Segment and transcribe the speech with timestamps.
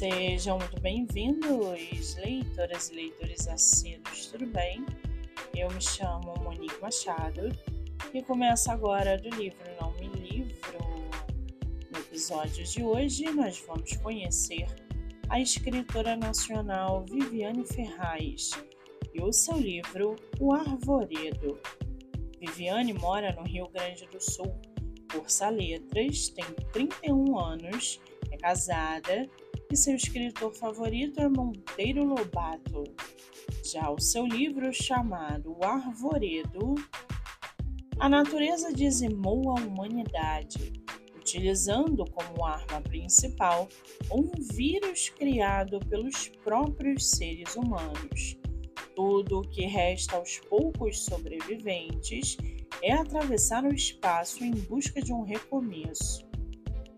[0.00, 4.82] Sejam muito bem-vindos, leitoras e leitores assíduos, tudo bem?
[5.54, 7.54] Eu me chamo Monique Machado
[8.14, 10.78] e começo agora do livro Não Me Livro.
[11.92, 14.64] No episódio de hoje, nós vamos conhecer
[15.28, 18.52] a escritora nacional Viviane Ferraz
[19.12, 21.60] e o seu livro O Arvoredo.
[22.40, 24.58] Viviane mora no Rio Grande do Sul,
[25.12, 29.28] cursa letras, tem 31 anos, é casada
[29.70, 32.84] e seu escritor favorito é Monteiro Lobato.
[33.64, 36.74] Já o seu livro chamado O Arvoredo,
[37.98, 40.72] a natureza dizimou a humanidade,
[41.16, 43.68] utilizando como arma principal
[44.10, 48.36] um vírus criado pelos próprios seres humanos.
[48.96, 52.36] Tudo o que resta aos poucos sobreviventes
[52.82, 56.29] é atravessar o espaço em busca de um recomeço.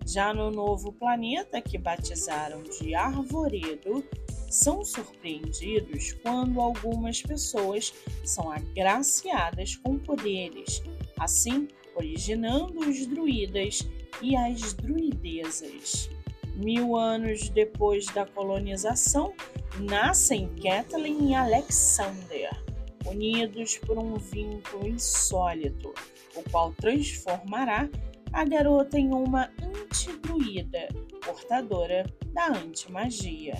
[0.07, 4.05] Já no novo planeta, que batizaram de Arvoredo,
[4.51, 10.83] são surpreendidos quando algumas pessoas são agraciadas com poderes,
[11.19, 13.81] assim originando os druidas
[14.21, 16.11] e as druidezas.
[16.57, 19.33] Mil anos depois da colonização,
[19.81, 22.51] nascem Kathleen e Alexander,
[23.07, 25.95] unidos por um vínculo insólito,
[26.37, 27.89] o qual transformará
[28.33, 30.89] a garota em uma antidruida,
[31.25, 33.55] portadora da antimagia.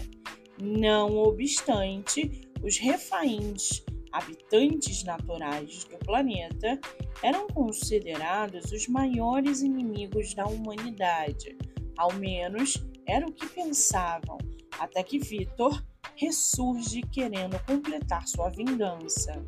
[0.61, 6.81] Não obstante, os refaíns, habitantes naturais do planeta,
[7.23, 11.57] eram considerados os maiores inimigos da humanidade.
[11.97, 14.39] Ao menos era o que pensavam,
[14.79, 15.85] até que Vitor
[16.17, 19.45] ressurge querendo completar sua vingança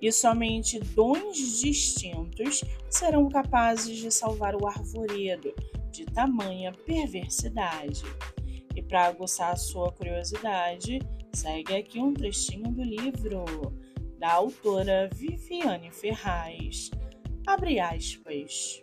[0.00, 5.54] e somente dons distintos serão capazes de salvar o arvoredo
[5.90, 8.02] de tamanha perversidade.
[8.74, 11.00] E para aguçar a sua curiosidade,
[11.32, 13.44] segue aqui um trechinho do livro
[14.18, 16.90] da autora Viviane Ferraz.
[17.46, 18.82] Abre aspas.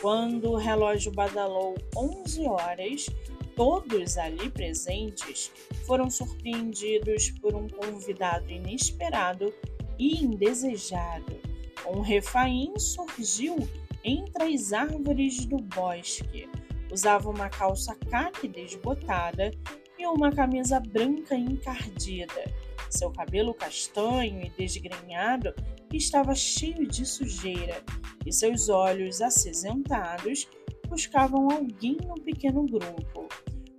[0.00, 3.06] Quando o relógio badalou 11 horas,
[3.54, 5.50] todos ali presentes
[5.86, 9.52] foram surpreendidos por um convidado inesperado
[9.98, 11.38] e indesejado.
[11.86, 13.56] Um refaim surgiu
[14.02, 16.48] entre as árvores do bosque.
[16.92, 19.50] Usava uma calça caque desbotada
[19.98, 22.44] e uma camisa branca encardida.
[22.88, 25.52] Seu cabelo castanho e desgrenhado
[25.92, 27.82] estava cheio de sujeira
[28.24, 30.48] e seus olhos acinzentados
[30.88, 33.28] buscavam alguém no pequeno grupo.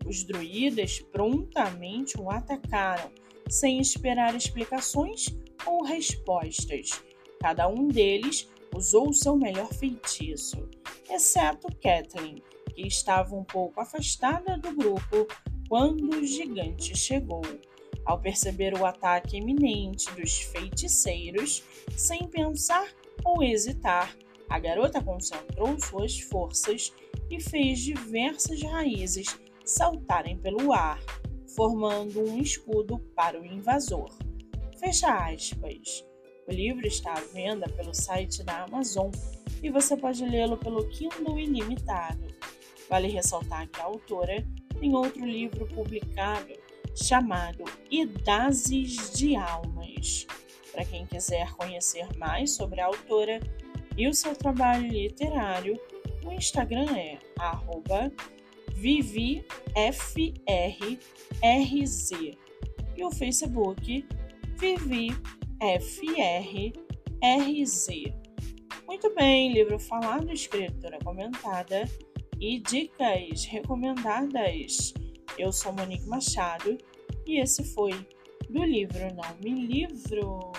[0.06, 3.12] Os druidas prontamente o atacaram,
[3.50, 5.28] sem esperar explicações
[5.68, 7.04] ou respostas.
[7.40, 10.68] Cada um deles usou o seu melhor feitiço,
[11.10, 12.42] exceto Kathleen,
[12.74, 15.28] que estava um pouco afastada do grupo
[15.68, 17.42] quando o gigante chegou.
[18.06, 21.64] Ao perceber o ataque iminente dos feiticeiros,
[21.96, 22.88] sem pensar
[23.26, 24.16] ou hesitar,
[24.50, 26.94] a garota concentrou suas forças
[27.30, 31.02] e fez diversas raízes saltarem pelo ar,
[31.54, 34.10] formando um escudo para o invasor.
[34.80, 36.06] Fecha aspas.
[36.48, 39.10] O livro está à venda pelo site da Amazon
[39.62, 42.28] e você pode lê-lo pelo Kindle Ilimitado.
[42.88, 44.46] Vale ressaltar que a autora
[44.80, 46.54] tem outro livro publicado
[46.96, 50.28] chamado Idazes de Almas.
[50.72, 53.40] Para quem quiser conhecer mais sobre a autora
[53.98, 55.80] e o seu trabalho literário,
[56.24, 57.18] o Instagram é
[58.76, 59.42] vivifrrz
[62.96, 64.06] e o Facebook
[64.59, 65.09] Vivi
[65.62, 66.73] FRRZ.
[68.88, 71.88] Muito bem, livro falado, escritura comentada
[72.40, 74.95] e dicas recomendadas.
[75.38, 76.75] Eu sou Monique Machado
[77.28, 77.91] e esse foi
[78.50, 80.51] do livro Não Me Livro.